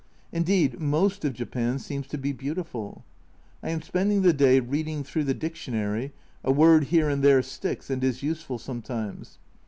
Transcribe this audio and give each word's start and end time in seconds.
Indeed, 0.31 0.79
most 0.79 1.23
of 1.23 1.33
Japan 1.35 1.77
seems 1.77 2.07
to 2.07 2.17
be 2.17 2.31
beautiful. 2.31 3.05
I 3.61 3.69
am 3.69 3.83
spending 3.83 4.23
the 4.23 4.33
day 4.33 4.59
reading 4.59 5.03
through 5.03 5.25
the 5.25 5.35
dictionary, 5.35 6.11
a 6.43 6.51
word 6.51 6.85
here 6.85 7.07
and 7.07 7.23
there 7.23 7.43
sticks 7.43 7.91
and 7.91 8.03
is 8.03 8.23
useful 8.23 8.57
sometimes. 8.57 9.37